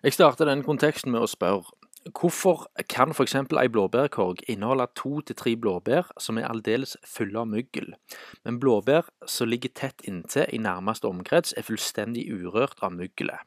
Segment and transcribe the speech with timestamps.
[0.00, 1.74] Jeg starter denne konteksten med å spørre
[2.16, 3.34] hvorfor kan f.eks.
[3.36, 7.90] ei blåbærkorg inneholde to til tre blåbær som er aldeles fulle av myggel,
[8.48, 13.44] men blåbær som ligger tett inntil i nærmeste omkrets, er fullstendig urørt av myggelet?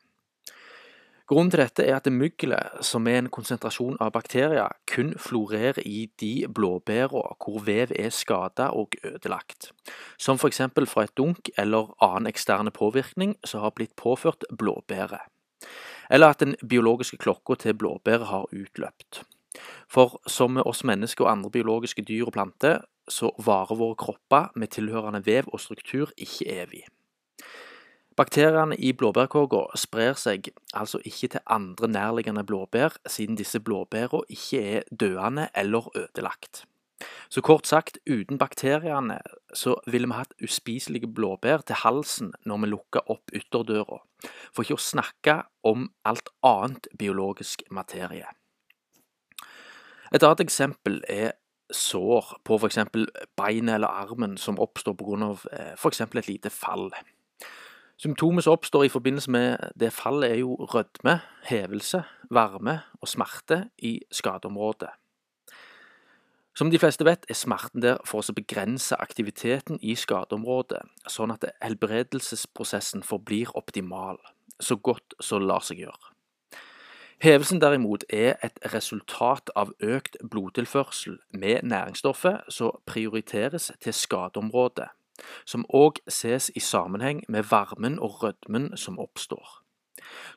[1.26, 6.06] Grunnen til dette er at myggelet, som er en konsentrasjon av bakterier, kun florerer i
[6.22, 9.72] de blåbæra hvor vev er skada og ødelagt,
[10.22, 10.68] som f.eks.
[10.86, 15.26] fra et dunk eller annen eksterne påvirkning som har blitt påført blåbæret
[16.10, 19.24] eller at den biologiske klokka til blåbæret har utløpt.
[19.88, 24.52] For som med oss mennesker og andre biologiske dyr og planter, så varer våre kropper
[24.56, 26.84] med tilhørende vev og struktur ikke evig.
[28.16, 34.62] Bakteriene i blåbærkåka sprer seg altså ikke til andre nærliggende blåbær, siden disse blåbærene ikke
[34.78, 36.66] er døende eller ødelagt.
[37.34, 39.16] Så kort sagt, uten bakteriene
[39.58, 43.98] så ville vi hatt uspiselige blåbær til halsen når vi lukker opp ytterdøra,
[44.54, 48.30] for ikke å snakke om alt annet biologisk materie.
[50.14, 51.34] Et annet eksempel er
[51.74, 52.84] sår på f.eks.
[53.34, 55.34] beinet eller armen som oppstår pga.
[55.58, 56.06] Eh, f.eks.
[56.06, 56.92] et lite fall.
[57.98, 61.18] Symptomet som oppstår i forbindelse med det fallet, er jo rødme,
[61.50, 64.94] hevelse, varme og smerte i skadeområdet.
[66.56, 71.48] Som de fleste vet, er smerten der for å begrense aktiviteten i skadeområdet, sånn at
[71.66, 74.20] helbredelsesprosessen forblir optimal,
[74.62, 76.14] så godt som lar seg gjøre.
[77.24, 84.92] Hevelsen derimot er et resultat av økt blodtilførsel med næringsstoffet som prioriteres til skadeområdet,
[85.46, 89.63] som òg ses i sammenheng med varmen og rødmen som oppstår.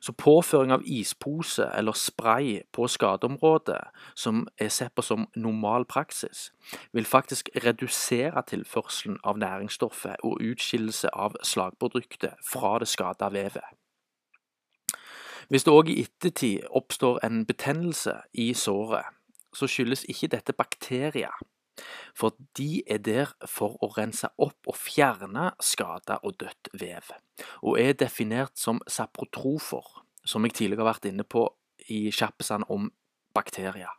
[0.01, 3.81] Så påføring av ispose eller spray på skadeområdet,
[4.15, 6.51] som er sett på som normal praksis,
[6.93, 13.65] vil faktisk redusere tilførselen av næringsstoffet og utskillelse av slagproduktet fra det skada vevet.
[15.49, 19.05] Hvis det òg i ettertid oppstår en betennelse i såret,
[19.55, 21.31] så skyldes ikke dette bakterier,
[22.17, 27.13] for de er der for å rense opp og fjerne skada og dødt vev,
[27.61, 29.85] og er definert som saprotrofer,
[30.27, 31.47] som jeg tidligere har vært inne på
[31.93, 32.91] i Kjappesand om
[33.35, 33.93] bakterier.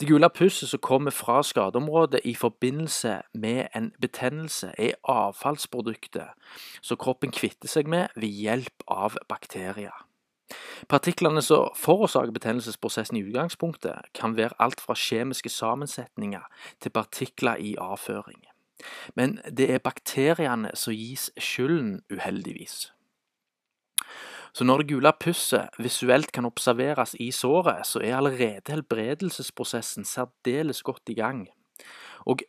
[0.00, 6.34] Det gule pusset som kommer fra skadeområdet i forbindelse med en betennelse, er avfallsproduktet
[6.82, 9.94] som kroppen kvitter seg med ved hjelp av bakterier.
[10.88, 16.44] Partiklene som forårsaker betennelsesprosessen i utgangspunktet, kan være alt fra kjemiske sammensetninger
[16.80, 18.42] til partikler i avføring.
[19.16, 22.90] Men det er bakteriene som gis skylden, uheldigvis.
[24.54, 30.82] Så når det gule pusset visuelt kan observeres i såret, så er allerede helbredelsesprosessen særdeles
[30.82, 31.48] godt i gang.
[32.30, 32.44] Og,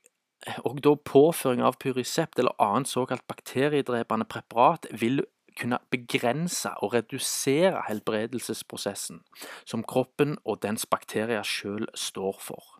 [0.61, 5.23] og da påføring av pyrisept eller annet såkalt bakteriedrepende preparat vil
[5.59, 9.21] kunne begrense og redusere helbredelsesprosessen
[9.65, 12.75] som kroppen og dens bakterier selv står for.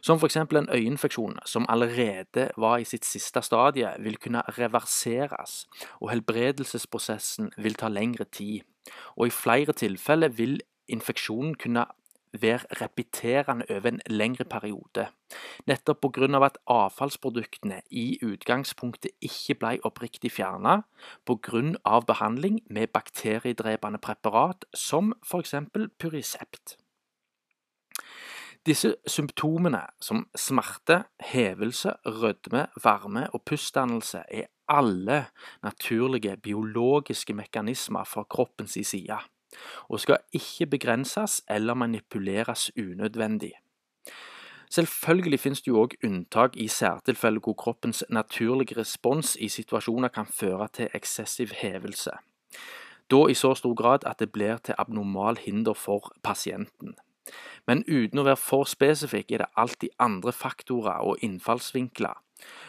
[0.00, 0.36] Som f.eks.
[0.36, 5.66] en øyeinfeksjon som allerede var i sitt siste stadie, vil kunne reverseres,
[6.00, 8.60] og helbredelsesprosessen vil ta lengre tid.
[9.16, 11.86] Og i flere tilfeller vil infeksjonen kunne
[12.32, 15.08] være repeterende over en lengre periode,
[15.66, 16.44] nettopp pga.
[16.44, 20.84] at avfallsproduktene i utgangspunktet ikke ble oppriktig fjernet
[21.26, 22.00] pga.
[22.06, 25.54] behandling med bakteriedrepende preparat som f.eks.
[25.98, 26.76] Purisept.
[28.66, 35.24] Disse symptomene, som smerte, hevelse, rødme, varme og pustdannelse, er alle
[35.62, 39.18] naturlige biologiske mekanismer fra kroppens side
[39.88, 43.52] og skal ikke begrenses eller manipuleres unødvendig.
[44.70, 50.26] Selvfølgelig finnes det jo òg unntak i særtilfeller hvor kroppens naturlige respons i situasjoner kan
[50.26, 52.10] føre til eksessiv hevelse,
[53.10, 56.96] da i så stor grad at det blir til abnormal hinder for pasienten.
[57.66, 62.20] Men uten å være for spesifikk er det alltid andre faktorer og innfallsvinkler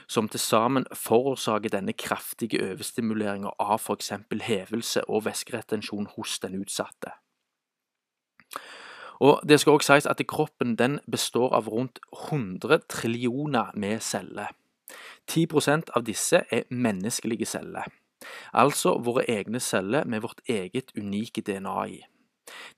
[0.07, 4.11] som til sammen forårsaker denne kraftige overstimuleringa av f.eks.
[4.41, 7.13] hevelse og væskeretensjon hos den utsatte.
[9.19, 11.99] Og Det skal også sies at kroppen den består av rundt
[12.31, 14.55] 100 trillioner med celler.
[15.31, 17.85] 10% av disse er menneskelige celler,
[18.53, 21.99] altså våre egne celler med vårt eget unike DNA i.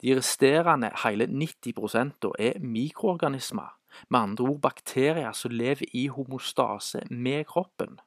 [0.02, 3.78] De resterende hele 90% er mikroorganismer
[4.10, 8.00] med andre ord bakterier som lever i homostase med kroppen.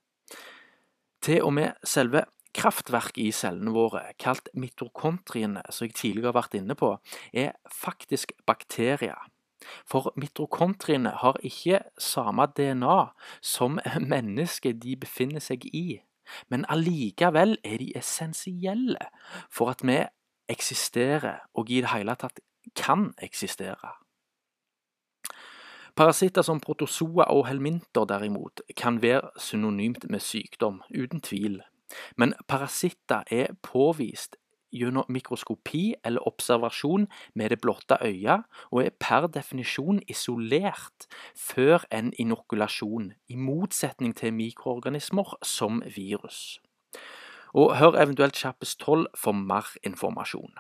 [1.25, 6.59] Til og med selve kraftverket i cellene våre, kalt mitokondriene, som jeg tidligere har vært
[6.59, 6.95] inne på,
[7.33, 9.31] er faktisk bakterier.
[9.89, 12.99] For mitokondriene har ikke samme DNA
[13.43, 13.81] som
[14.15, 16.01] mennesket de befinner seg i,
[16.49, 19.11] men allikevel er de essensielle
[19.53, 20.03] for at vi
[20.49, 22.41] eksisterer, og i det hele tatt
[22.77, 23.97] kan eksistere.
[25.94, 31.61] Parasitter som protozoa og helminter derimot kan være synonymt med sykdom, uten tvil.
[32.17, 34.35] Men parasitter er påvist
[34.75, 38.43] gjennom mikroskopi eller observasjon med det blotte øyet,
[38.73, 41.06] og er per definisjon isolert
[41.38, 46.58] før en inokulasjon, i motsetning til mikroorganismer som virus.
[47.55, 50.58] Og Hør eventuelt Kjappes 12 for mer informasjon.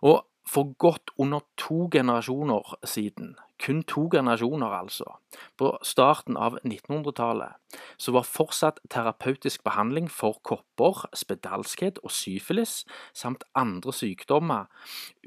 [0.00, 5.16] Og for godt under to generasjoner siden, kun to generasjoner altså,
[5.58, 7.56] på starten av 1900-tallet,
[7.98, 12.84] så var fortsatt terapeutisk behandling for kopper, spedalskhet og syfilis,
[13.14, 14.70] samt andre sykdommer,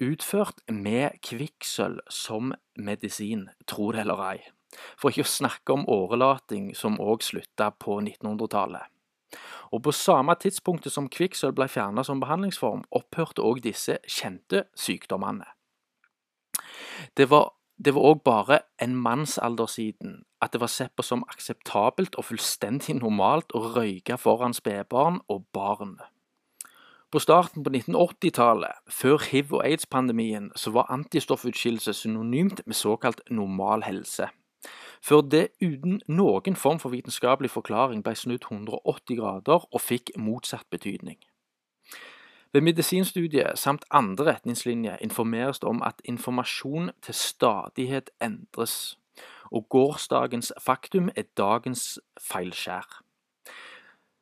[0.01, 4.39] utført med kvikksølv som medisin, tro det eller ei.
[4.95, 8.87] For ikke å snakke om årelating, som òg slutta på 1900-tallet.
[9.71, 15.47] Og På samme tidspunktet som kvikksølv ble fjernet som behandlingsform, opphørte òg disse kjente sykdommene.
[17.17, 17.53] Det var
[17.85, 22.27] det var òg bare en mannsalder siden at det var sett på som akseptabelt og
[22.29, 25.95] fullstendig normalt å røyke foran spedbarn og barn.
[27.11, 33.83] På starten på 1980-tallet, før hiv- og aids-pandemien, så var antistoffutskillelse synonymt med såkalt normal
[33.83, 34.29] helse
[35.01, 40.67] før det uten noen form for vitenskapelig forklaring ble snudd 180 grader og fikk motsatt
[40.69, 41.17] betydning.
[42.53, 48.97] Ved medisinstudiet samt andre retningslinjer informeres det om at informasjon til stadighet endres,
[49.51, 53.01] og gårsdagens faktum er dagens feilskjær.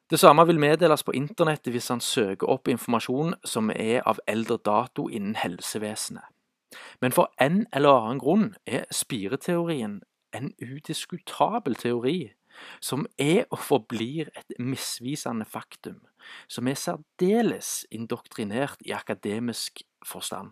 [0.09, 4.57] Det samme vil meddeles på internettet hvis han søker opp informasjon som er av eldre
[4.57, 6.25] dato innen helsevesenet.
[7.01, 10.01] Men for en eller annen grunn er spireteorien
[10.33, 12.31] en udiskutabel teori,
[12.81, 16.01] som er og forblir et misvisende faktum,
[16.47, 20.51] som er særdeles indoktrinert i akademisk forstand.